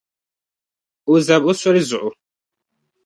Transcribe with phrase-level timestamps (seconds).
[1.11, 2.09] O zabi o soli zuɣu.